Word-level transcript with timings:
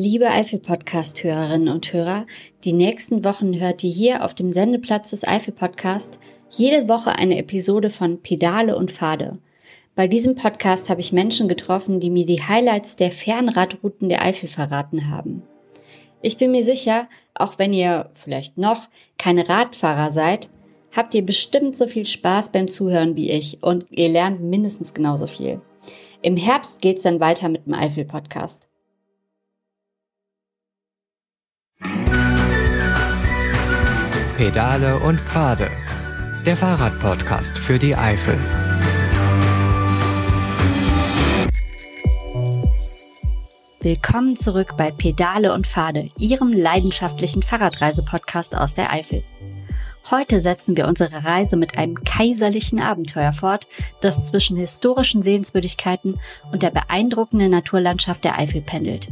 Liebe 0.00 0.30
Eifel-Podcast-Hörerinnen 0.30 1.68
und 1.68 1.92
Hörer, 1.92 2.24
die 2.62 2.72
nächsten 2.72 3.24
Wochen 3.24 3.58
hört 3.58 3.82
ihr 3.82 3.90
hier 3.90 4.24
auf 4.24 4.32
dem 4.32 4.52
Sendeplatz 4.52 5.10
des 5.10 5.26
Eifel-Podcast 5.26 6.20
jede 6.50 6.88
Woche 6.88 7.16
eine 7.16 7.36
Episode 7.36 7.90
von 7.90 8.22
Pedale 8.22 8.76
und 8.76 8.92
Pfade. 8.92 9.38
Bei 9.96 10.06
diesem 10.06 10.36
Podcast 10.36 10.88
habe 10.88 11.00
ich 11.00 11.12
Menschen 11.12 11.48
getroffen, 11.48 11.98
die 11.98 12.10
mir 12.10 12.24
die 12.26 12.40
Highlights 12.40 12.94
der 12.94 13.10
Fernradrouten 13.10 14.08
der 14.08 14.22
Eifel 14.22 14.48
verraten 14.48 15.10
haben. 15.10 15.42
Ich 16.22 16.36
bin 16.36 16.52
mir 16.52 16.62
sicher, 16.62 17.08
auch 17.34 17.58
wenn 17.58 17.72
ihr 17.72 18.08
vielleicht 18.12 18.56
noch 18.56 18.88
keine 19.18 19.48
Radfahrer 19.48 20.12
seid, 20.12 20.48
habt 20.92 21.12
ihr 21.12 21.26
bestimmt 21.26 21.76
so 21.76 21.88
viel 21.88 22.06
Spaß 22.06 22.52
beim 22.52 22.68
Zuhören 22.68 23.16
wie 23.16 23.32
ich 23.32 23.64
und 23.64 23.86
ihr 23.90 24.10
lernt 24.10 24.42
mindestens 24.42 24.94
genauso 24.94 25.26
viel. 25.26 25.60
Im 26.22 26.36
Herbst 26.36 26.82
geht's 26.82 27.02
dann 27.02 27.18
weiter 27.18 27.48
mit 27.48 27.66
dem 27.66 27.74
Eifel-Podcast. 27.74 28.68
Pedale 34.38 35.00
und 35.00 35.18
Pfade. 35.22 35.68
Der 36.46 36.56
Fahrradpodcast 36.56 37.58
für 37.58 37.76
die 37.76 37.96
Eifel. 37.96 38.38
Willkommen 43.80 44.36
zurück 44.36 44.76
bei 44.76 44.92
Pedale 44.92 45.52
und 45.52 45.66
Pfade, 45.66 46.10
Ihrem 46.18 46.52
leidenschaftlichen 46.52 47.42
Fahrradreise-Podcast 47.42 48.54
aus 48.54 48.76
der 48.76 48.92
Eifel. 48.92 49.24
Heute 50.08 50.38
setzen 50.38 50.76
wir 50.76 50.86
unsere 50.86 51.24
Reise 51.24 51.56
mit 51.56 51.76
einem 51.76 52.04
kaiserlichen 52.04 52.80
Abenteuer 52.80 53.32
fort, 53.32 53.66
das 54.00 54.26
zwischen 54.26 54.56
historischen 54.56 55.20
Sehenswürdigkeiten 55.20 56.20
und 56.52 56.62
der 56.62 56.70
beeindruckenden 56.70 57.50
Naturlandschaft 57.50 58.22
der 58.22 58.38
Eifel 58.38 58.60
pendelt. 58.60 59.08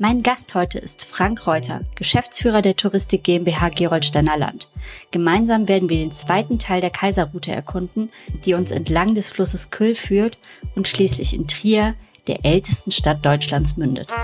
Mein 0.00 0.22
Gast 0.22 0.54
heute 0.54 0.78
ist 0.78 1.04
Frank 1.04 1.44
Reuter, 1.48 1.80
Geschäftsführer 1.96 2.62
der 2.62 2.76
Touristik 2.76 3.24
GmbH 3.24 3.70
Gerolsteiner 3.70 4.36
Land. 4.36 4.68
Gemeinsam 5.10 5.66
werden 5.66 5.88
wir 5.88 5.96
den 5.96 6.12
zweiten 6.12 6.60
Teil 6.60 6.80
der 6.80 6.90
Kaiserroute 6.90 7.50
erkunden, 7.50 8.12
die 8.44 8.54
uns 8.54 8.70
entlang 8.70 9.16
des 9.16 9.32
Flusses 9.32 9.70
Kühl 9.70 9.96
führt 9.96 10.38
und 10.76 10.86
schließlich 10.86 11.34
in 11.34 11.48
Trier, 11.48 11.96
der 12.28 12.44
ältesten 12.44 12.92
Stadt 12.92 13.26
Deutschlands, 13.26 13.76
mündet. 13.76 14.14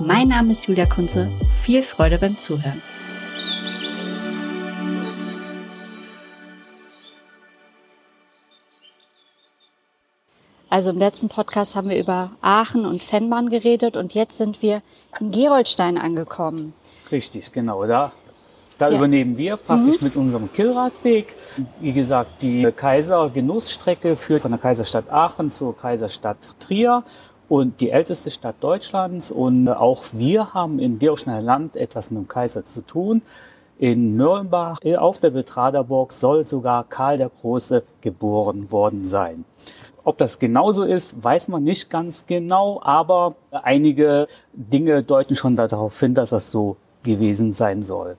Mein 0.00 0.28
Name 0.28 0.52
ist 0.52 0.66
Julia 0.66 0.86
Kunze. 0.86 1.30
Viel 1.60 1.82
Freude 1.82 2.16
beim 2.16 2.38
Zuhören. 2.38 2.80
Also 10.72 10.88
im 10.88 10.96
letzten 10.96 11.28
Podcast 11.28 11.76
haben 11.76 11.90
wir 11.90 12.00
über 12.00 12.30
Aachen 12.40 12.86
und 12.86 13.02
Fennbahn 13.02 13.50
geredet 13.50 13.94
und 13.98 14.14
jetzt 14.14 14.38
sind 14.38 14.62
wir 14.62 14.80
in 15.20 15.30
Geroldstein 15.30 15.98
angekommen. 15.98 16.72
Richtig, 17.10 17.52
genau. 17.52 17.84
Da, 17.84 18.10
da 18.78 18.88
ja. 18.88 18.96
übernehmen 18.96 19.36
wir 19.36 19.58
praktisch 19.58 20.00
mhm. 20.00 20.06
mit 20.06 20.16
unserem 20.16 20.50
Killradweg. 20.50 21.36
Wie 21.78 21.92
gesagt, 21.92 22.40
die 22.40 22.62
Kaiser-Genussstrecke 22.74 24.16
führt 24.16 24.40
von 24.40 24.50
der 24.50 24.58
Kaiserstadt 24.58 25.12
Aachen 25.12 25.50
zur 25.50 25.76
Kaiserstadt 25.76 26.38
Trier 26.58 27.02
und 27.50 27.82
die 27.82 27.90
älteste 27.90 28.30
Stadt 28.30 28.56
Deutschlands. 28.60 29.30
Und 29.30 29.68
auch 29.68 30.02
wir 30.12 30.54
haben 30.54 30.78
in 30.78 30.98
Georgschneider 30.98 31.42
Land 31.42 31.76
etwas 31.76 32.10
mit 32.10 32.22
dem 32.22 32.28
Kaiser 32.28 32.64
zu 32.64 32.80
tun. 32.80 33.20
In 33.78 34.16
Mürlenbach 34.16 34.78
auf 34.96 35.18
der 35.18 35.30
Betraderburg 35.30 36.14
soll 36.14 36.46
sogar 36.46 36.84
Karl 36.84 37.18
der 37.18 37.28
Große 37.28 37.82
geboren 38.00 38.72
worden 38.72 39.04
sein. 39.04 39.44
Ob 40.04 40.18
das 40.18 40.38
genauso 40.38 40.82
ist, 40.82 41.22
weiß 41.22 41.48
man 41.48 41.62
nicht 41.62 41.88
ganz 41.88 42.26
genau, 42.26 42.80
aber 42.82 43.36
einige 43.52 44.26
Dinge 44.52 45.02
deuten 45.02 45.36
schon 45.36 45.54
darauf 45.54 45.98
hin, 46.00 46.14
dass 46.14 46.30
das 46.30 46.50
so 46.50 46.76
gewesen 47.04 47.52
sein 47.52 47.82
soll. 47.82 48.16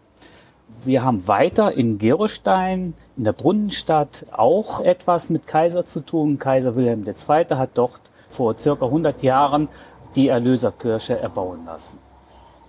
Wir 0.85 1.03
haben 1.03 1.27
weiter 1.27 1.73
in 1.73 1.97
Gerolstein, 1.97 2.93
in 3.17 3.23
der 3.25 3.33
Brunnenstadt, 3.33 4.25
auch 4.31 4.79
etwas 4.81 5.29
mit 5.29 5.45
Kaiser 5.45 5.85
zu 5.85 6.01
tun. 6.01 6.39
Kaiser 6.39 6.75
Wilhelm 6.75 7.05
II. 7.05 7.45
hat 7.55 7.71
dort 7.73 8.01
vor 8.29 8.57
circa 8.57 8.85
100 8.85 9.21
Jahren 9.23 9.67
die 10.15 10.29
Erlöserkirche 10.29 11.17
erbauen 11.19 11.65
lassen. 11.65 11.97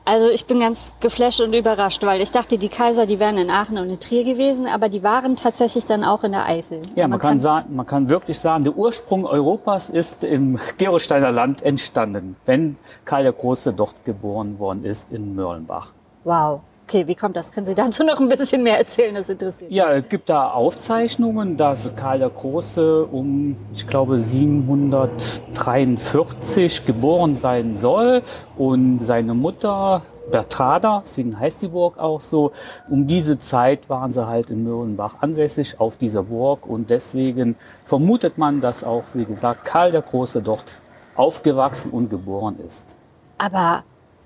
Also 0.07 0.29
ich 0.29 0.45
bin 0.45 0.61
ganz 0.61 0.93
geflasht 1.01 1.41
und 1.41 1.55
überrascht, 1.55 2.03
weil 2.03 2.21
ich 2.21 2.31
dachte, 2.31 2.59
die 2.59 2.69
Kaiser, 2.69 3.07
die 3.07 3.19
wären 3.19 3.39
in 3.39 3.49
Aachen 3.49 3.79
und 3.79 3.89
in 3.89 3.99
Trier 3.99 4.23
gewesen, 4.25 4.67
aber 4.67 4.91
die 4.91 5.03
waren 5.03 5.35
tatsächlich 5.35 5.87
dann 5.87 6.05
auch 6.05 6.25
in 6.25 6.33
der 6.33 6.45
Eifel. 6.45 6.83
Ja, 6.95 7.05
man, 7.05 7.13
man 7.13 7.19
kann, 7.21 7.31
kann, 7.31 7.41
sagen, 7.41 7.75
man 7.75 7.87
kann 7.87 8.09
wirklich 8.11 8.39
sagen, 8.39 8.65
der 8.65 8.77
Ursprung 8.77 9.25
Europas 9.25 9.89
ist 9.89 10.23
im 10.23 10.59
Gerolsteiner 10.79 11.33
Land 11.33 11.63
entstanden, 11.63 12.37
wenn 12.45 12.77
Karl 13.07 13.23
der 13.23 13.33
Große 13.33 13.73
dort 13.73 14.05
geboren 14.05 14.59
worden 14.59 14.85
ist 14.85 15.11
in 15.11 15.35
Mörlenbach. 15.35 15.93
Wow. 16.25 16.61
Okay, 16.87 17.07
wie 17.07 17.15
kommt 17.15 17.35
das? 17.35 17.51
Können 17.51 17.65
Sie 17.65 17.75
dazu 17.75 18.05
noch 18.05 18.21
ein 18.21 18.29
bisschen 18.29 18.63
mehr 18.63 18.77
erzählen? 18.77 19.15
Das 19.15 19.31
interessiert 19.31 19.71
mich. 19.71 19.77
Ja, 19.77 19.91
es 19.93 20.07
gibt 20.07 20.29
da 20.29 20.51
Aufzeichnungen, 20.51 21.57
dass 21.57 21.97
Karl 21.97 22.19
der 22.19 22.29
Große 22.29 23.07
um, 23.07 23.57
ich 23.73 23.87
glaube, 23.87 24.21
743 24.21 26.85
geboren 26.85 27.37
sein 27.37 27.75
soll 27.75 28.21
und 28.59 29.03
seine 29.03 29.33
Mutter 29.33 30.03
Bertrada, 30.31 31.03
deswegen 31.05 31.39
heißt 31.39 31.61
die 31.63 31.69
Burg 31.69 31.99
auch 31.99 32.21
so. 32.21 32.53
Um 32.89 33.07
diese 33.07 33.39
Zeit 33.39 33.89
waren 33.89 34.13
sie 34.13 34.27
halt 34.27 34.51
in 34.51 34.65
Möhrenbach 34.65 35.17
ansässig 35.21 35.81
auf 35.81 35.97
dieser 35.97 36.25
Burg 36.25 36.67
und 36.67 36.91
deswegen 36.91 37.57
vermutet 37.85 38.37
man, 38.39 38.61
dass 38.61 38.85
auch, 38.85 39.05
wie 39.15 39.25
gesagt, 39.25 39.65
Karl 39.65 39.91
der 39.91 40.03
Große 40.03 40.43
dort 40.43 40.81
aufgewachsen 41.15 41.93
und 41.93 42.11
geboren 42.11 42.59
ist. 42.67 42.97
Aber 43.39 43.85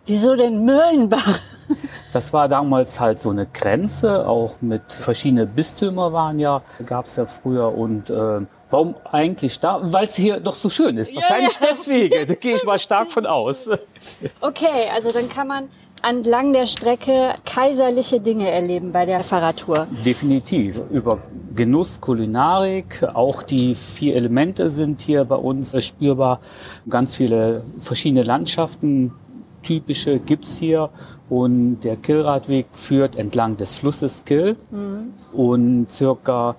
wieso 0.09 0.35
denn 0.35 0.65
Möhlenbach? 0.65 1.41
Das 2.13 2.33
war 2.33 2.49
damals 2.49 2.99
halt 2.99 3.19
so 3.19 3.31
eine 3.31 3.47
Grenze, 3.47 4.27
auch 4.27 4.55
mit 4.63 4.91
verschiedenen 4.91 5.49
Bistümer 5.49 6.13
waren 6.13 6.39
ja, 6.39 6.63
gab 6.87 7.07
es 7.07 7.17
ja 7.17 7.27
früher 7.27 7.75
und 7.75 8.09
äh, 8.09 8.41
warum 8.71 8.95
eigentlich 9.05 9.61
da? 9.61 9.81
Weil 9.83 10.07
es 10.07 10.17
hier 10.17 10.41
doch 10.41 10.57
so 10.57 10.71
schön 10.71 10.97
ist. 10.97 11.15
Wahrscheinlich 11.15 11.55
ja, 11.57 11.61
ja. 11.61 11.67
deswegen, 11.71 12.27
da 12.27 12.35
gehe 12.35 12.55
ich 12.55 12.65
mal 12.65 12.79
stark 12.79 13.11
von 13.11 13.27
aus. 13.27 13.69
Okay, 14.41 14.89
also 14.95 15.13
dann 15.13 15.29
kann 15.29 15.47
man 15.47 15.69
entlang 16.03 16.53
der 16.53 16.67
Strecke 16.67 17.35
kaiserliche 17.45 18.21
Dinge 18.21 18.51
erleben 18.51 18.93
bei 18.93 19.05
der 19.05 19.23
Fahrradtour. 19.25 19.89
Definitiv. 20.05 20.83
Über 20.91 21.19
Genuss, 21.55 22.01
Kulinarik, 22.01 23.05
auch 23.15 23.43
die 23.43 23.75
vier 23.75 24.17
Elemente 24.17 24.71
sind 24.71 25.01
hier 25.01 25.25
bei 25.25 25.37
uns 25.37 25.75
spürbar. 25.85 26.41
Ganz 26.89 27.15
viele 27.15 27.65
verschiedene 27.81 28.23
Landschaften, 28.23 29.13
typische 29.69 30.19
gibt's 30.19 30.57
hier 30.57 30.89
und 31.29 31.81
der 31.81 31.97
Killradweg 31.97 32.67
führt 32.73 33.17
entlang 33.17 33.59
des 33.59 33.75
Flusses 33.75 34.25
Kill 34.25 34.57
mhm. 34.71 35.13
und 35.35 35.93
circa 35.93 36.57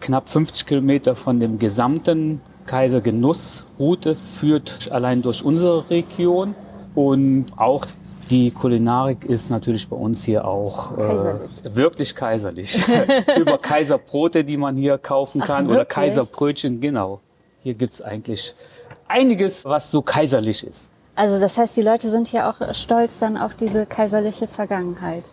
knapp 0.00 0.30
50 0.30 0.64
Kilometer 0.64 1.14
von 1.14 1.40
dem 1.40 1.58
gesamten 1.58 2.40
Kaisergenussroute 2.64 4.14
führt 4.14 4.90
allein 4.90 5.20
durch 5.20 5.44
unsere 5.44 5.90
Region 5.90 6.54
und 6.94 7.46
auch 7.56 7.84
die 8.30 8.50
Kulinarik 8.50 9.26
ist 9.26 9.50
natürlich 9.50 9.86
bei 9.86 9.96
uns 9.96 10.24
hier 10.24 10.46
auch 10.46 10.96
äh, 10.96 11.34
wirklich 11.64 12.14
kaiserlich. 12.14 12.82
Über 13.38 13.56
Kaiserbrote, 13.56 14.44
die 14.44 14.58
man 14.58 14.76
hier 14.76 14.98
kaufen 14.98 15.40
kann, 15.40 15.66
Ach, 15.66 15.70
oder 15.72 15.84
Kaiserbrötchen, 15.86 16.78
genau. 16.78 17.20
Hier 17.62 17.72
gibt's 17.72 18.02
eigentlich 18.02 18.54
einiges, 19.06 19.64
was 19.64 19.90
so 19.90 20.02
kaiserlich 20.02 20.66
ist. 20.66 20.90
Also 21.18 21.40
das 21.40 21.58
heißt, 21.58 21.76
die 21.76 21.82
Leute 21.82 22.08
sind 22.10 22.28
hier 22.28 22.48
auch 22.48 22.72
stolz 22.72 23.18
dann 23.18 23.36
auf 23.36 23.56
diese 23.56 23.86
kaiserliche 23.86 24.46
Vergangenheit. 24.46 25.24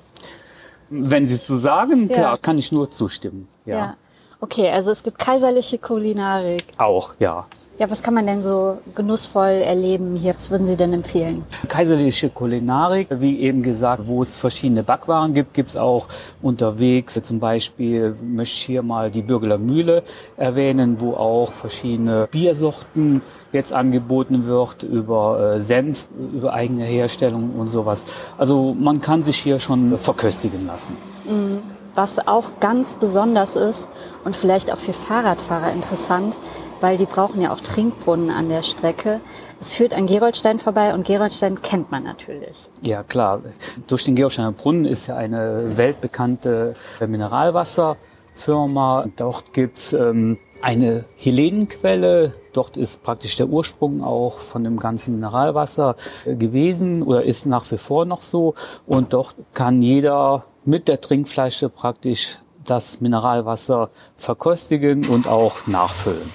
Wenn 0.90 1.28
Sie 1.28 1.36
es 1.36 1.46
so 1.46 1.60
sagen, 1.60 2.08
ja. 2.08 2.16
klar, 2.16 2.38
kann 2.40 2.58
ich 2.58 2.72
nur 2.72 2.90
zustimmen. 2.90 3.48
Ja. 3.66 3.78
ja. 3.78 3.98
Okay, 4.40 4.68
also 4.72 4.90
es 4.90 5.04
gibt 5.04 5.20
kaiserliche 5.20 5.78
Kulinarik. 5.78 6.66
Auch, 6.80 7.14
ja. 7.20 7.46
Ja, 7.78 7.90
was 7.92 8.02
kann 8.02 8.14
man 8.14 8.26
denn 8.26 8.42
so 8.42 8.78
genussvoll 8.96 9.62
erleben 9.62 10.16
hier? 10.16 10.34
Was 10.34 10.50
würden 10.50 10.66
Sie 10.66 10.78
denn 10.78 10.94
empfehlen? 10.94 11.44
Kaiserliche 11.68 12.30
Kulinarik, 12.30 13.10
wie 13.12 13.42
eben 13.42 13.64
gesagt, 13.64 14.04
wo 14.06 14.22
es 14.22 14.38
verschiedene 14.38 14.82
Backwaren 14.82 15.34
gibt, 15.34 15.54
gibt 15.54 15.72
es 15.72 15.76
auch 15.76 16.08
unterwegs. 16.42 17.20
Zum 17.22 17.42
Beispiel 17.42 18.16
möchte 18.24 18.54
ich 18.54 18.62
hier 18.62 18.82
mal 18.82 19.12
die 19.12 19.22
Bürgeler 19.22 19.58
Mühle 19.58 20.04
erwähnen, 20.38 21.02
wo 21.02 21.16
auch 21.16 21.52
verschiedene 21.52 22.30
Biersorten 22.32 23.22
jetzt 23.52 23.74
angeboten 23.74 24.46
wird 24.46 24.84
über 24.84 25.56
äh, 25.56 25.62
Senf, 25.62 26.08
über 26.34 26.54
eigene 26.54 26.86
Herstellung 26.86 27.56
und 27.60 27.68
sowas. 27.68 28.06
Also 28.38 28.74
man 28.74 29.02
kann 29.02 29.22
sich 29.22 29.38
hier 29.38 29.60
schon 29.60 29.98
verköstigen 29.98 30.66
lassen. 30.66 30.96
Mhm. 31.28 31.75
Was 31.96 32.28
auch 32.28 32.60
ganz 32.60 32.96
besonders 32.96 33.56
ist 33.56 33.88
und 34.24 34.36
vielleicht 34.36 34.72
auch 34.72 34.78
für 34.78 34.94
Fahrradfahrer 34.94 35.72
interessant, 35.72 36.38
weil 36.82 36.98
die 36.98 37.06
brauchen 37.06 37.42
ja 37.42 37.54
auch 37.54 37.62
Trinkbrunnen 37.62 38.30
an 38.30 38.50
der 38.50 38.64
Strecke. 38.64 39.22
Es 39.60 39.74
führt 39.74 39.94
an 39.94 40.06
Geroldstein 40.06 40.60
vorbei 40.60 40.94
und 40.94 41.08
Geroldstein 41.08 41.62
kennt 41.62 41.92
man 41.92 42.04
natürlich. 42.04 42.68
Ja, 42.82 43.04
klar. 43.04 43.42
Durch 43.88 44.04
den 44.04 44.16
Geroldsteiner 44.16 44.52
Brunnen 44.52 44.86
ist 44.86 45.08
ja 45.08 45.16
eine 45.16 45.78
weltbekannte 45.78 46.76
Mineralwasserfirma. 47.00 49.06
Dort 49.16 49.54
gibt's 49.54 49.94
ähm, 49.94 50.38
eine 50.62 51.06
Helenenquelle, 51.16 52.34
Dort 52.56 52.78
ist 52.78 53.04
praktisch 53.04 53.36
der 53.36 53.50
Ursprung 53.50 54.02
auch 54.02 54.38
von 54.38 54.64
dem 54.64 54.80
ganzen 54.80 55.16
Mineralwasser 55.16 55.98
äh, 56.24 56.36
gewesen 56.36 57.04
oder 57.04 57.24
ist 57.24 57.46
nach 57.46 57.70
wie 57.70 57.78
vor 57.78 58.06
noch 58.06 58.22
so. 58.22 58.54
Und 58.88 59.12
dort 59.12 59.36
kann 59.54 59.82
jeder 59.82 60.46
mit 60.66 60.88
der 60.88 61.02
Trinkflasche 61.02 61.70
praktisch 61.70 62.40
das 62.64 63.02
Mineralwasser 63.02 63.90
verkostigen 64.18 65.08
und 65.08 65.28
auch 65.28 65.68
nachfüllen. 65.68 66.30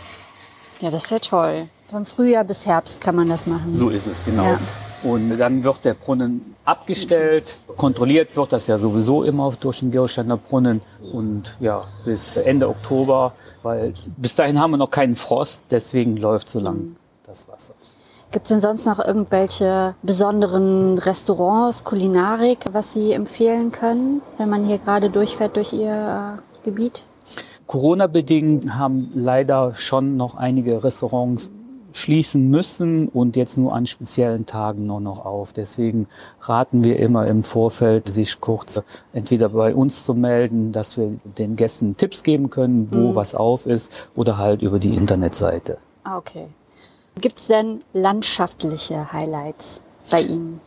Ja, 0.81 0.91
das 0.91 1.05
ist 1.05 1.11
ja 1.11 1.19
toll. 1.19 1.69
Von 1.89 2.07
Frühjahr 2.07 2.45
bis 2.45 2.67
Herbst 2.67 3.01
kann 3.01 3.17
man 3.17 3.29
das 3.29 3.47
machen. 3.47 3.75
So 3.75 3.91
ist 3.91 4.07
es, 4.07 4.23
genau. 4.25 4.45
Ja. 4.45 4.61
Und 5.03 5.39
dann 5.39 5.65
wird 5.65 5.85
der 5.85 5.95
Brunnen 5.95 6.55
abgestellt. 6.65 7.59
Kontrolliert 7.77 8.37
wird 8.37 8.53
das 8.53 8.67
ja 8.67 8.79
sowieso 8.79 9.25
immer 9.25 9.53
durch 9.59 9.81
den 9.81 9.91
Gerolsteiner 9.91 10.37
Brunnen. 10.37 10.83
Und 11.13 11.57
ja, 11.59 11.83
bis 12.05 12.37
Ende 12.37 12.69
Oktober, 12.69 13.33
weil 13.63 13.95
bis 14.17 14.37
dahin 14.37 14.61
haben 14.61 14.73
wir 14.73 14.77
noch 14.77 14.91
keinen 14.91 15.17
Frost, 15.17 15.65
deswegen 15.71 16.17
läuft 16.17 16.49
so 16.49 16.61
lang 16.61 16.97
das 17.25 17.49
Wasser. 17.49 17.73
Gibt 18.33 18.45
es 18.45 18.51
denn 18.51 18.61
sonst 18.61 18.87
noch 18.87 19.05
irgendwelche 19.05 19.97
besonderen 20.03 20.99
Restaurants, 20.99 21.83
Kulinarik, 21.83 22.59
was 22.73 22.93
Sie 22.93 23.13
empfehlen 23.13 23.73
können, 23.73 24.23
wenn 24.39 24.49
man 24.49 24.65
hier 24.65 24.79
gerade 24.79 25.11
durchfährt 25.11 25.57
durch 25.57 25.73
Ihr 25.73 26.39
äh, 26.39 26.65
Gebiet? 26.65 27.05
Corona-bedingt 27.67 28.77
haben 28.79 29.11
leider 29.15 29.75
schon 29.75 30.17
noch 30.17 30.37
einige 30.37 30.85
Restaurants 30.85 31.51
schließen 31.93 32.49
müssen 32.49 33.09
und 33.09 33.35
jetzt 33.35 33.59
nur 33.59 33.75
an 33.75 33.85
speziellen 33.87 34.47
Tagen 34.47 34.87
nur 34.87 35.01
noch 35.01 35.25
auf. 35.25 35.53
Deswegen 35.53 36.07
raten 36.41 36.85
wir 36.85 37.01
immer 37.01 37.27
im 37.27 37.43
Vorfeld, 37.43 38.09
sich 38.09 38.41
kurz 38.41 38.81
entweder 39.13 39.49
bei 39.49 39.75
uns 39.75 40.05
zu 40.05 40.15
melden, 40.15 40.71
dass 40.71 40.97
wir 40.97 41.17
den 41.37 41.57
Gästen 41.57 41.97
Tipps 41.97 42.23
geben 42.23 42.49
können, 42.49 42.89
wo 42.93 43.11
Mhm. 43.11 43.15
was 43.17 43.35
auf 43.35 43.67
ist, 43.67 44.11
oder 44.15 44.39
halt 44.39 44.63
über 44.63 44.79
die 44.79 44.95
Internetseite. 44.95 45.79
Ah, 46.05 46.17
okay. 46.17 46.47
Gibt 47.21 47.39
es 47.39 47.49
denn 47.49 47.83
landschaftliche 47.93 49.13
Highlights 49.13 49.81
bei 50.11 50.23
Ihnen? 50.23 50.61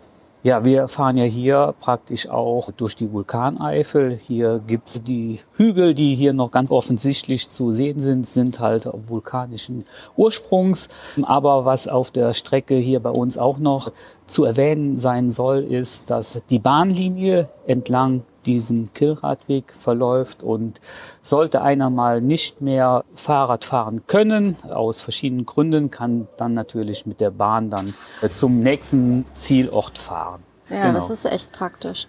Ja, 0.44 0.66
wir 0.66 0.90
fahren 0.90 1.16
ja 1.16 1.24
hier 1.24 1.74
praktisch 1.80 2.28
auch 2.28 2.70
durch 2.72 2.98
die 2.98 3.10
Vulkaneifel. 3.12 4.20
Hier 4.22 4.60
gibt's 4.68 5.02
die 5.02 5.40
Hügel, 5.54 5.94
die 5.94 6.16
hier 6.16 6.34
noch 6.34 6.52
ganz 6.52 6.70
offensichtlich 6.70 7.50
zu 7.50 7.72
sehen 7.72 8.00
sind, 8.00 8.28
sind 8.28 8.60
halt 8.60 8.90
vulkanischen 9.08 9.86
Ursprungs. 10.18 10.90
Aber 11.22 11.64
was 11.64 11.88
auf 11.88 12.12
der 12.12 12.34
Strecke 12.34 12.76
hier 12.76 13.00
bei 13.00 13.12
uns 13.12 13.38
auch 13.38 13.58
noch 13.58 13.94
zu 14.28 14.44
erwähnen 14.44 14.98
sein 14.98 15.32
soll, 15.32 15.60
ist, 15.60 16.10
dass 16.10 16.42
die 16.50 16.60
Bahnlinie 16.60 17.48
entlang 17.66 18.24
diesem 18.46 18.94
Killradweg 18.94 19.74
verläuft 19.74 20.44
und 20.44 20.80
sollte 21.22 21.62
einer 21.62 21.90
mal 21.90 22.22
nicht 22.22 22.62
mehr 22.62 23.04
Fahrrad 23.16 23.66
fahren 23.66 24.04
können, 24.08 24.58
aus 24.64 25.02
verschiedenen 25.02 25.46
Gründen, 25.46 25.90
kann 25.90 26.28
dann 26.38 26.54
natürlich 26.54 27.06
mit 27.06 27.20
der 27.20 27.32
Bahn 27.32 27.70
dann 27.70 27.94
äh, 28.22 28.30
zum 28.30 28.60
nächsten 28.60 29.26
Zielort 29.34 29.98
fahren. 29.98 30.42
Ja, 30.70 30.82
Genau. 30.88 30.94
das 30.94 31.10
ist 31.10 31.26
echt 31.26 31.52
praktisch. 31.52 32.08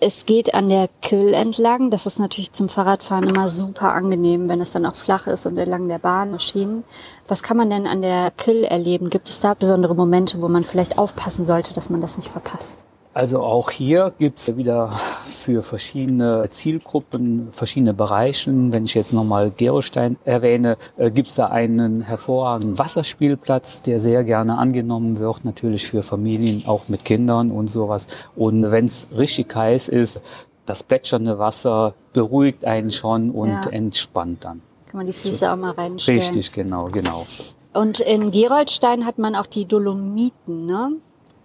Es 0.00 0.26
geht 0.26 0.54
an 0.54 0.68
der 0.68 0.88
Kill 1.02 1.34
entlang. 1.34 1.90
Das 1.90 2.06
ist 2.06 2.20
natürlich 2.20 2.52
zum 2.52 2.68
Fahrradfahren 2.68 3.28
immer 3.28 3.48
super 3.48 3.92
angenehm, 3.94 4.48
wenn 4.48 4.60
es 4.60 4.70
dann 4.70 4.86
auch 4.86 4.94
flach 4.94 5.26
ist 5.26 5.44
und 5.44 5.58
entlang 5.58 5.88
der 5.88 5.98
Bahnschienen. 5.98 6.84
Was 7.26 7.42
kann 7.42 7.56
man 7.56 7.68
denn 7.68 7.88
an 7.88 8.00
der 8.00 8.30
Kill 8.30 8.62
erleben? 8.62 9.10
Gibt 9.10 9.28
es 9.28 9.40
da 9.40 9.54
besondere 9.54 9.96
Momente, 9.96 10.40
wo 10.40 10.46
man 10.46 10.62
vielleicht 10.62 10.98
aufpassen 10.98 11.44
sollte, 11.44 11.74
dass 11.74 11.90
man 11.90 12.00
das 12.00 12.16
nicht 12.16 12.28
verpasst? 12.30 12.84
Also 13.18 13.42
auch 13.42 13.72
hier 13.72 14.12
gibt's 14.16 14.56
wieder 14.56 14.90
für 15.26 15.64
verschiedene 15.64 16.46
Zielgruppen, 16.50 17.48
verschiedene 17.50 17.92
Bereichen. 17.92 18.72
Wenn 18.72 18.84
ich 18.84 18.94
jetzt 18.94 19.12
nochmal 19.12 19.50
Gerolstein 19.50 20.16
erwähne, 20.24 20.76
äh, 20.96 21.10
gibt's 21.10 21.34
da 21.34 21.46
einen 21.48 22.02
hervorragenden 22.02 22.78
Wasserspielplatz, 22.78 23.82
der 23.82 23.98
sehr 23.98 24.22
gerne 24.22 24.56
angenommen 24.56 25.18
wird, 25.18 25.44
natürlich 25.44 25.88
für 25.88 26.04
Familien, 26.04 26.62
auch 26.64 26.84
mit 26.86 27.04
Kindern 27.04 27.50
und 27.50 27.66
sowas. 27.66 28.06
Und 28.36 28.70
wenn's 28.70 29.08
richtig 29.16 29.52
heiß 29.52 29.88
ist, 29.88 30.22
das 30.64 30.84
plätschernde 30.84 31.40
Wasser 31.40 31.94
beruhigt 32.12 32.64
einen 32.64 32.92
schon 32.92 33.32
und 33.32 33.48
Ja. 33.48 33.68
entspannt 33.72 34.44
dann. 34.44 34.62
Kann 34.86 34.98
man 34.98 35.08
die 35.08 35.12
Füße 35.12 35.50
auch 35.52 35.56
mal 35.56 35.72
reinstellen? 35.72 36.20
Richtig, 36.20 36.52
genau, 36.52 36.86
genau. 36.86 37.26
Und 37.74 37.98
in 37.98 38.30
Geroldstein 38.30 39.04
hat 39.04 39.18
man 39.18 39.34
auch 39.34 39.46
die 39.46 39.66
Dolomiten, 39.66 40.66
ne? 40.66 40.92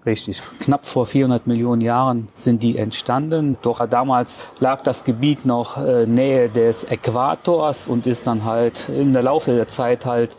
Richtig. 0.05 0.41
Knapp 0.59 0.85
vor 0.85 1.05
400 1.05 1.47
Millionen 1.47 1.81
Jahren 1.81 2.27
sind 2.35 2.61
die 2.61 2.77
entstanden. 2.77 3.57
Doch 3.61 3.87
damals 3.87 4.45
lag 4.59 4.81
das 4.81 5.05
Gebiet 5.05 5.45
noch 5.45 5.77
äh, 5.77 6.05
Nähe 6.05 6.49
des 6.49 6.83
Äquators 6.83 7.87
und 7.87 8.05
ist 8.05 8.27
dann 8.27 8.43
halt 8.43 8.89
im 8.89 9.13
Laufe 9.13 9.55
der 9.55 9.67
Zeit 9.69 10.05
halt 10.05 10.35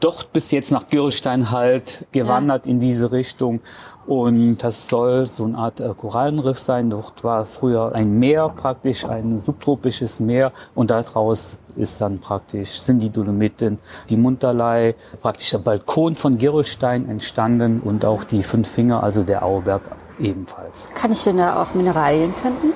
dort 0.00 0.32
bis 0.32 0.50
jetzt 0.50 0.70
nach 0.70 0.88
Gürlstein 0.88 1.50
halt 1.50 2.06
gewandert 2.12 2.66
in 2.66 2.78
diese 2.78 3.12
Richtung. 3.12 3.60
Und 4.06 4.58
das 4.58 4.88
soll 4.88 5.26
so 5.26 5.44
eine 5.44 5.58
Art 5.58 5.80
äh, 5.80 5.92
Korallenriff 5.96 6.58
sein. 6.58 6.90
Dort 6.90 7.22
war 7.22 7.46
früher 7.46 7.94
ein 7.94 8.18
Meer 8.18 8.48
praktisch, 8.48 9.04
ein 9.04 9.38
subtropisches 9.38 10.18
Meer. 10.18 10.52
Und 10.74 10.90
daraus 10.90 11.58
ist 11.76 12.00
dann 12.00 12.18
praktisch, 12.18 12.80
sind 12.80 13.00
die 13.00 13.10
Dolomiten, 13.10 13.78
die 14.08 14.16
Munterlei, 14.16 14.94
praktisch 15.20 15.50
der 15.50 15.58
Balkon 15.58 16.14
von 16.16 16.36
Gerolstein 16.36 17.08
entstanden 17.08 17.80
und 17.80 18.04
auch 18.04 18.24
die 18.24 18.42
Fünf 18.42 18.68
Finger, 18.68 19.02
also 19.02 19.22
der 19.22 19.44
Auerberg 19.44 19.82
ebenfalls. 20.18 20.88
Kann 20.94 21.12
ich 21.12 21.22
denn 21.24 21.38
da 21.38 21.62
auch 21.62 21.74
Mineralien 21.74 22.34
finden? 22.34 22.72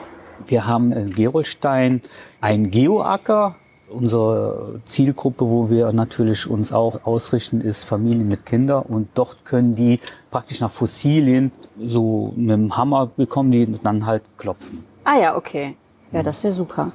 Wir 0.46 0.66
haben 0.66 0.92
in 0.92 1.12
Gerolstein 1.12 2.02
einen 2.40 2.70
Geoacker. 2.70 3.56
Unsere 3.88 4.80
Zielgruppe, 4.84 5.48
wo 5.48 5.70
wir 5.70 5.92
natürlich 5.92 6.48
uns 6.48 6.72
auch 6.72 7.04
ausrichten, 7.04 7.60
ist 7.60 7.84
Familien 7.84 8.28
mit 8.28 8.44
Kindern. 8.44 8.82
Und 8.82 9.08
dort 9.14 9.44
können 9.44 9.74
die 9.74 10.00
praktisch 10.30 10.60
nach 10.60 10.70
Fossilien 10.70 11.52
so 11.84 12.32
mit 12.36 12.50
dem 12.50 12.76
Hammer 12.76 13.06
bekommen, 13.06 13.50
die 13.50 13.70
dann 13.82 14.04
halt 14.06 14.22
klopfen. 14.36 14.84
Ah 15.04 15.18
ja, 15.18 15.36
okay. 15.36 15.76
Ja, 16.12 16.22
das 16.22 16.38
ist 16.38 16.42
ja 16.44 16.50
super. 16.52 16.92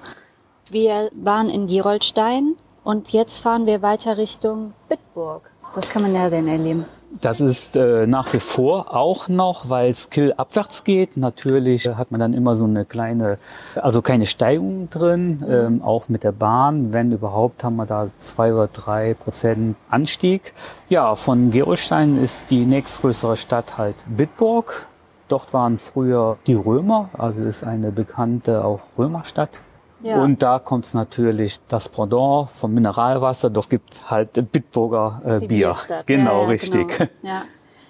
Wir 0.70 1.12
waren 1.14 1.50
in 1.50 1.68
Geroldstein 1.68 2.56
und 2.84 3.14
jetzt 3.14 3.40
fahren 3.40 3.66
wir 3.66 3.82
weiter 3.82 4.18
Richtung 4.18 4.74
Bitburg. 4.90 5.52
Was 5.76 5.90
kann 5.90 6.02
man 6.02 6.14
da 6.14 6.30
denn 6.30 6.48
erleben? 6.48 6.86
Das 7.20 7.42
ist 7.42 7.76
äh, 7.76 8.08
nach 8.08 8.32
wie 8.34 8.40
vor 8.40 8.96
auch 8.96 9.28
noch, 9.28 9.70
weil 9.70 9.94
Skill 9.94 10.34
abwärts 10.38 10.84
geht. 10.86 11.18
Natürlich 11.18 11.88
äh, 11.88 11.96
hat 11.96 12.12
man 12.12 12.20
dann 12.20 12.34
immer 12.34 12.56
so 12.56 12.66
eine 12.66 12.86
kleine, 12.86 13.38
also 13.76 14.02
keine 14.02 14.26
Steigung 14.26 14.90
drin, 14.90 15.44
ähm, 15.48 15.82
auch 15.82 16.08
mit 16.08 16.24
der 16.24 16.32
Bahn. 16.32 16.94
Wenn 16.94 17.12
überhaupt, 17.12 17.64
haben 17.64 17.76
wir 17.76 17.86
da 17.86 18.08
zwei 18.20 18.54
oder 18.54 18.68
drei 18.68 19.14
Prozent 19.14 19.76
Anstieg. 19.90 20.54
Ja, 20.88 21.16
von 21.16 21.52
Gerolstein 21.52 22.18
ist 22.18 22.50
die 22.50 22.66
nächstgrößere 22.66 23.36
Stadt 23.36 23.78
halt 23.78 23.98
Bitburg. 24.08 24.88
Dort 25.28 25.54
waren 25.54 25.78
früher 25.78 26.38
die 26.48 26.56
Römer, 26.56 27.10
also 27.14 27.42
ist 27.42 27.64
eine 27.64 27.92
bekannte 27.92 28.64
auch 28.66 28.82
Römerstadt. 28.98 29.62
Ja. 30.04 30.22
Und 30.22 30.42
da 30.42 30.60
kommt 30.60 30.86
es 30.86 30.94
natürlich 30.94 31.60
das 31.68 31.90
Pendant 31.90 32.50
vom 32.50 32.74
Mineralwasser. 32.74 33.50
Dort 33.50 33.70
gibt 33.70 34.10
halt 34.10 34.52
Bitburger 34.52 35.22
äh, 35.26 35.46
Bier. 35.46 35.76
Genau, 36.06 36.38
Ja, 36.38 36.42
ja, 36.42 36.48
richtig. 36.48 36.98
Genau. 36.98 37.10
Ja. 37.22 37.44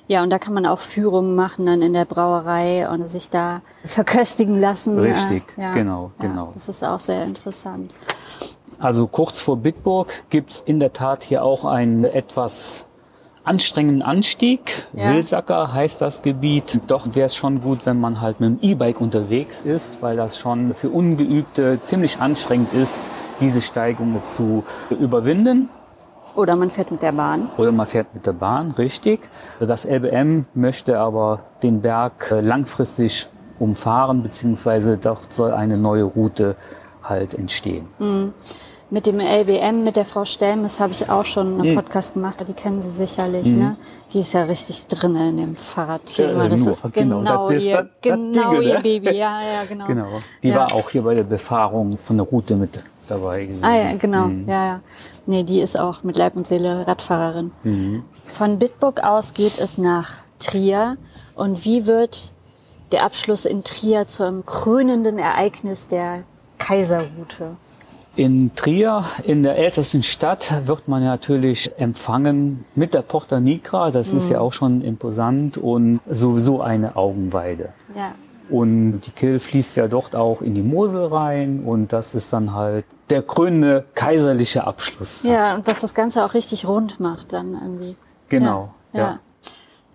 ja, 0.08 0.24
und 0.24 0.30
da 0.30 0.40
kann 0.40 0.54
man 0.54 0.66
auch 0.66 0.80
Führungen 0.80 1.36
machen 1.36 1.66
dann 1.66 1.82
in 1.82 1.94
der 1.94 2.06
Brauerei 2.06 2.90
und 2.90 3.08
sich 3.10 3.30
da 3.30 3.62
verköstigen 3.86 4.60
lassen. 4.60 5.00
Richtig, 5.00 5.44
Äh, 5.58 5.72
genau, 5.72 6.12
genau. 6.20 6.52
Das 6.54 6.70
ist 6.70 6.84
auch 6.84 7.00
sehr 7.00 7.24
interessant. 7.24 7.94
Also 8.80 9.08
kurz 9.08 9.40
vor 9.40 9.58
Bitburg 9.58 10.24
gibt's 10.30 10.62
in 10.66 10.80
der 10.80 10.92
Tat 10.92 11.24
hier 11.24 11.44
auch 11.44 11.66
einen 11.66 12.04
etwas 12.04 12.88
anstrengenden 13.44 14.02
Anstieg. 14.02 14.88
Ja. 14.94 15.10
Wilsacker 15.10 15.74
heißt 15.74 16.02
das 16.02 16.22
Gebiet. 16.22 16.82
Doch 16.88 17.08
wäre 17.16 17.26
es 17.26 17.36
schon 17.36 17.62
gut, 17.62 17.86
wenn 17.86 18.00
man 18.00 18.22
halt 18.22 18.40
mit 18.40 18.50
dem 18.50 18.70
E-Bike 18.70 19.02
unterwegs 19.02 19.62
ist, 19.62 20.02
weil 20.02 20.18
das 20.18 20.38
schon 20.38 20.74
für 20.74 20.90
Ungeübte 20.90 21.80
ziemlich 21.82 22.20
anstrengend 22.20 22.74
ist, 22.74 23.00
diese 23.40 23.62
Steigungen 23.62 24.24
zu 24.24 24.64
überwinden. 24.90 25.70
Oder 26.36 26.56
man 26.56 26.70
fährt 26.70 26.92
mit 26.92 27.02
der 27.02 27.12
Bahn. 27.12 27.50
Oder 27.58 27.72
man 27.72 27.86
fährt 27.86 28.14
mit 28.14 28.26
der 28.26 28.34
Bahn, 28.34 28.72
richtig. 28.72 29.30
Das 29.60 29.86
LBM 29.86 30.46
möchte 30.54 31.00
aber 31.00 31.42
den 31.62 31.82
Berg 31.82 32.32
äh, 32.32 32.40
langfristig 32.40 33.28
umfahren, 33.60 34.24
beziehungsweise 34.24 34.98
dort 34.98 35.34
soll 35.34 35.52
eine 35.52 35.78
neue 35.78 36.04
Route 36.04 36.56
halt 37.04 37.34
entstehen. 37.34 37.86
Mit 38.94 39.06
dem 39.08 39.22
LBM, 39.22 39.86
mit 39.86 39.96
der 39.96 40.04
Frau 40.04 40.26
Stelmes, 40.26 40.82
habe 40.82 40.92
ich 40.92 41.10
auch 41.10 41.24
schon 41.24 41.60
einen 41.62 41.72
Mhm. 41.72 41.76
Podcast 41.76 42.14
gemacht. 42.14 42.44
Die 42.46 42.54
kennen 42.54 42.82
Sie 42.82 42.92
sicherlich, 42.92 43.48
ne? 43.48 43.78
Die 44.12 44.20
ist 44.20 44.34
ja 44.34 44.44
richtig 44.44 44.86
drin 44.88 45.16
in 45.16 45.38
dem 45.38 45.56
Fahrradthema. 45.56 46.44
Äh, 46.46 46.50
Das 46.50 46.60
nur, 46.60 46.72
ist 46.72 46.94
genau, 46.94 47.20
genau, 47.20 47.48
das 47.48 47.58
ist 47.58 47.68
ihr, 47.68 47.78
das- 47.78 47.86
genau 48.02 48.52
Ding, 48.52 48.62
ihr 48.64 48.74
ne? 48.76 48.80
Baby. 48.82 49.12
Ja, 49.16 49.40
ja, 49.42 49.64
genau. 49.70 49.86
Genau. 49.88 50.08
Die 50.44 50.50
Ja. 50.50 50.56
war 50.58 50.74
auch 50.74 50.90
hier 50.90 51.04
bei 51.04 51.16
der 51.16 51.24
Befahrung 51.24 51.98
von 51.98 52.18
der 52.18 52.26
Route 52.26 52.58
mit 52.58 52.84
dabei 53.08 53.46
gewesen. 53.46 53.64
Ah 53.64 53.76
ja, 53.78 53.94
genau. 53.98 54.26
Mhm. 54.26 54.50
Ja, 54.50 54.66
ja. 54.66 54.80
Nee, 55.26 55.44
die 55.44 55.62
ist 55.62 55.80
auch 55.80 56.04
mit 56.04 56.18
Leib 56.18 56.36
und 56.36 56.46
Seele 56.46 56.86
Radfahrerin. 56.86 57.52
Mhm. 57.64 58.04
Von 58.26 58.60
Bitburg 58.60 59.02
aus 59.06 59.34
geht 59.34 59.58
es 59.58 59.78
nach 59.78 60.16
Trier. 60.40 60.98
Und 61.36 61.64
wie 61.64 61.88
wird 61.88 62.34
der 62.92 63.06
Abschluss 63.06 63.46
in 63.46 63.64
Trier 63.64 64.08
zum 64.08 64.46
krönenden 64.46 65.18
Ereignis 65.18 65.88
der 65.88 66.24
Kaiserroute? 66.58 67.56
In 68.16 68.54
Trier, 68.56 69.06
in 69.24 69.42
der 69.42 69.58
ältesten 69.58 70.04
Stadt, 70.04 70.68
wird 70.68 70.90
man 70.90 71.04
natürlich 71.04 71.72
empfangen 71.78 72.66
mit 72.76 72.94
der 72.94 73.04
Porta 73.04 73.40
Nigra. 73.40 73.90
Das 73.90 74.12
mhm. 74.12 74.18
ist 74.18 74.30
ja 74.30 74.40
auch 74.42 74.52
schon 74.52 74.82
imposant 74.82 75.58
und 75.58 76.02
sowieso 76.10 76.62
eine 76.62 76.98
Augenweide. 76.98 77.74
Ja. 77.96 78.14
Und 78.50 79.02
die 79.02 79.12
Kill 79.12 79.40
fließt 79.40 79.78
ja 79.78 79.88
dort 79.88 80.14
auch 80.14 80.42
in 80.42 80.54
die 80.54 80.62
Mosel 80.62 81.06
rein 81.06 81.64
und 81.64 81.94
das 81.94 82.14
ist 82.14 82.34
dann 82.34 82.54
halt 82.54 82.84
der 83.10 83.22
krönende 83.22 83.86
kaiserliche 83.96 84.68
Abschluss. 84.68 85.24
Ja, 85.24 85.56
und 85.56 85.66
was 85.66 85.80
das 85.80 85.94
Ganze 85.94 86.26
auch 86.26 86.34
richtig 86.34 86.68
rund 86.68 87.00
macht 87.00 87.32
dann 87.32 87.54
irgendwie. 87.54 87.96
Genau, 88.28 88.74
ja. 88.92 89.00
ja. 89.00 89.20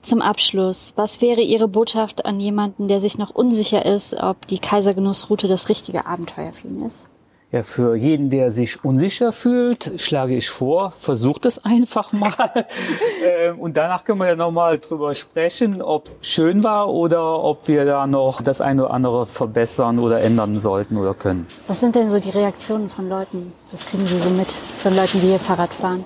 Zum 0.01 0.23
Abschluss, 0.23 0.95
was 0.97 1.21
wäre 1.21 1.43
Ihre 1.43 1.69
Botschaft 1.69 2.25
an 2.25 2.41
jemanden, 2.41 2.89
der 2.89 2.99
sich 2.99 3.19
noch 3.19 3.31
unsicher 3.31 3.85
ist, 3.85 4.15
ob 4.15 4.47
die 4.47 4.59
Kaisergenussroute 4.59 5.49
das 5.49 5.69
richtige 5.69 6.07
Abenteuer 6.07 6.55
für 6.55 6.69
ihn 6.69 6.83
ist? 6.83 7.09
Ja, 7.53 7.63
für 7.63 7.95
jeden, 7.95 8.29
der 8.29 8.51
sich 8.51 8.85
unsicher 8.85 9.33
fühlt, 9.33 9.93
schlage 9.99 10.35
ich 10.35 10.51
vor, 10.51 10.91
versucht 10.91 11.47
es 11.47 11.65
einfach 11.65 12.13
mal. 12.13 12.33
Ähm, 13.23 13.59
und 13.59 13.77
danach 13.77 14.05
können 14.05 14.19
wir 14.19 14.29
ja 14.29 14.37
nochmal 14.37 14.79
drüber 14.79 15.15
sprechen, 15.15 15.83
ob 15.83 16.07
es 16.07 16.15
schön 16.21 16.63
war 16.63 16.89
oder 16.89 17.43
ob 17.43 17.67
wir 17.67 17.85
da 17.85 18.07
noch 18.07 18.41
das 18.41 18.61
eine 18.61 18.85
oder 18.85 18.95
andere 18.95 19.27
verbessern 19.27 19.99
oder 19.99 20.21
ändern 20.21 20.61
sollten 20.61 20.97
oder 20.97 21.15
können. 21.15 21.47
Was 21.67 21.81
sind 21.81 21.97
denn 21.97 22.11
so 22.11 22.21
die 22.21 22.31
Reaktionen 22.31 22.89
von 22.89 23.09
Leuten? 23.09 23.53
Was 23.71 23.85
kriegen 23.85 24.07
Sie 24.07 24.19
so 24.19 24.31
mit 24.31 24.53
von 24.77 24.95
Leuten, 24.95 25.21
die 25.21 25.29
hier 25.29 25.39
Fahrrad 25.39 25.75
fahren? 25.75 26.05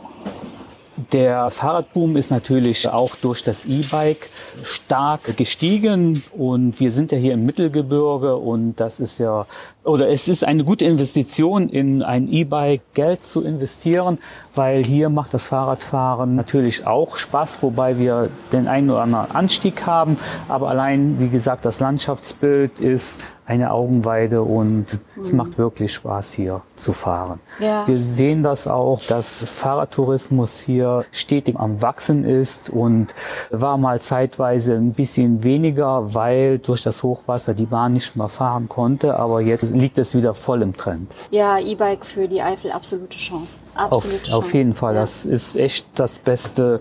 Der 1.13 1.51
Fahrradboom 1.51 2.17
ist 2.17 2.31
natürlich 2.31 2.89
auch 2.89 3.17
durch 3.17 3.43
das 3.43 3.65
E-Bike 3.65 4.29
stark 4.63 5.37
gestiegen 5.37 6.23
und 6.37 6.79
wir 6.79 6.93
sind 6.93 7.13
ja 7.13 7.19
hier 7.19 7.35
im 7.35 7.47
Mittelgebirge 7.47 8.37
und 8.37 8.77
das 8.77 9.01
ist 9.01 9.19
ja, 9.19 9.47
oder 9.85 10.09
es 10.09 10.29
ist 10.29 10.45
eine 10.45 10.65
gute 10.65 10.85
Investition 10.85 11.69
in 11.69 12.03
ein 12.03 12.31
E-Bike 12.31 12.83
Geld 12.93 13.25
zu 13.25 13.43
investieren, 13.43 14.19
weil 14.55 14.85
hier 14.85 15.09
macht 15.09 15.33
das 15.33 15.47
Fahrradfahren 15.47 16.35
natürlich 16.35 16.87
auch 16.87 17.17
Spaß, 17.17 17.63
wobei 17.63 17.99
wir 17.99 18.29
den 18.53 18.69
einen 18.69 18.91
oder 18.91 19.03
anderen 19.03 19.31
Anstieg 19.31 19.87
haben, 19.87 20.19
aber 20.49 20.69
allein, 20.69 21.19
wie 21.19 21.29
gesagt, 21.29 21.65
das 21.65 21.81
Landschaftsbild 21.81 22.81
ist 22.81 23.21
eine 23.47 23.73
Augenweide 23.73 24.43
und 24.43 24.87
mhm. 25.17 25.23
es 25.23 25.33
macht 25.33 25.59
wirklich 25.59 25.93
Spaß 25.93 26.33
hier 26.35 26.63
zu 26.77 26.93
fahren. 26.93 27.41
Ja. 27.59 27.87
Wir 27.87 27.99
sehen 27.99 28.43
das 28.43 28.67
auch, 28.67 29.03
dass 29.03 29.45
Fahrradtourismus 29.45 30.61
hier 30.61 31.05
stetig 31.11 31.57
am 31.59 31.83
Wachsen 31.83 32.25
ist 32.25 32.71
und 32.71 33.15
war 33.51 33.77
mal 33.77 34.01
zeitweise 34.01 34.75
ein 34.75 34.93
bisschen 34.93 35.43
weniger, 35.43 36.15
weil 36.15 36.59
durch 36.59 36.83
das 36.83 37.03
Hochwasser 37.03 37.55
die 37.55 37.67
Bahn 37.67 37.93
nicht 37.93 38.17
mehr 38.17 38.29
fahren 38.29 38.69
konnte, 38.69 39.17
aber 39.17 39.41
jetzt 39.41 39.75
liegt 39.75 39.99
es 39.99 40.15
wieder 40.15 40.35
voll 40.35 40.63
im 40.63 40.77
Trend. 40.77 41.17
Ja, 41.31 41.59
E-Bike 41.59 42.07
für 42.07 42.29
die 42.29 42.43
Eifel, 42.43 42.71
absolute 42.71 43.19
Chance. 43.19 43.59
Absolute 43.75 43.93
auf, 43.93 44.23
Chance. 44.23 44.37
auf 44.37 44.55
jeden 44.55 44.75
Fall, 44.75 44.95
ja. 44.95 45.01
das 45.01 45.25
ist 45.25 45.57
echt 45.57 45.87
das 45.95 46.19
Beste, 46.19 46.81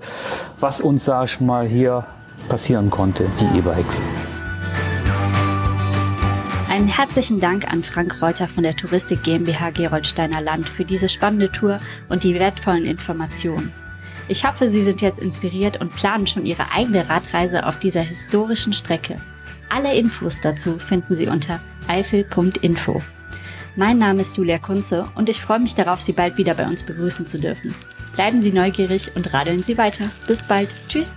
was 0.59 0.81
uns, 0.81 1.05
sag 1.05 1.25
ich 1.25 1.41
mal, 1.41 1.67
hier 1.67 2.05
passieren 2.47 2.89
konnte, 2.89 3.29
die 3.39 3.57
E-Bikes. 3.57 4.01
Einen 6.79 6.87
herzlichen 6.87 7.41
Dank 7.41 7.69
an 7.69 7.83
Frank 7.83 8.21
Reuter 8.21 8.47
von 8.47 8.63
der 8.63 8.73
Touristik 8.73 9.23
GmbH 9.23 9.71
Geroldsteiner 9.71 10.39
Land 10.39 10.69
für 10.69 10.85
diese 10.85 11.09
spannende 11.09 11.51
Tour 11.51 11.77
und 12.07 12.23
die 12.23 12.35
wertvollen 12.35 12.85
Informationen. 12.85 13.73
Ich 14.29 14.47
hoffe, 14.47 14.69
Sie 14.69 14.81
sind 14.81 15.01
jetzt 15.01 15.19
inspiriert 15.19 15.81
und 15.81 15.93
planen 15.93 16.25
schon 16.25 16.45
Ihre 16.45 16.71
eigene 16.71 17.09
Radreise 17.09 17.65
auf 17.65 17.79
dieser 17.79 17.99
historischen 17.99 18.71
Strecke. 18.71 19.19
Alle 19.67 19.93
Infos 19.93 20.39
dazu 20.39 20.79
finden 20.79 21.17
Sie 21.17 21.27
unter 21.27 21.59
eifel.info. 21.89 23.01
Mein 23.75 23.97
Name 23.97 24.21
ist 24.21 24.37
Julia 24.37 24.57
Kunze 24.57 25.09
und 25.15 25.27
ich 25.27 25.41
freue 25.41 25.59
mich 25.59 25.75
darauf, 25.75 25.99
Sie 25.99 26.13
bald 26.13 26.37
wieder 26.37 26.53
bei 26.53 26.65
uns 26.65 26.83
begrüßen 26.83 27.27
zu 27.27 27.39
dürfen. 27.39 27.75
Bleiben 28.13 28.39
Sie 28.39 28.53
neugierig 28.53 29.11
und 29.17 29.33
radeln 29.33 29.63
Sie 29.63 29.77
weiter. 29.77 30.11
Bis 30.27 30.41
bald. 30.43 30.73
Tschüss. 30.87 31.13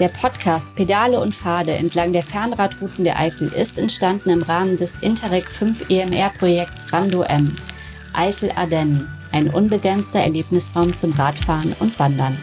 Der 0.00 0.08
Podcast 0.08 0.74
Pedale 0.74 1.20
und 1.20 1.36
Pfade 1.36 1.72
entlang 1.72 2.12
der 2.12 2.24
Fernradrouten 2.24 3.04
der 3.04 3.16
Eifel 3.16 3.52
ist 3.52 3.78
entstanden 3.78 4.30
im 4.30 4.42
Rahmen 4.42 4.76
des 4.76 4.96
Interreg 4.96 5.48
5 5.48 5.88
EMR-Projekts 5.88 6.92
Rando 6.92 7.22
M. 7.22 7.56
Eifel 8.12 8.50
Ardennen, 8.56 9.06
ein 9.30 9.48
unbegrenzter 9.48 10.18
Erlebnisraum 10.18 10.94
zum 10.96 11.12
Radfahren 11.12 11.76
und 11.78 11.96
Wandern. 12.00 12.36